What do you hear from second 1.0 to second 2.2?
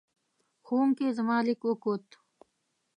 زما لیک وکوت.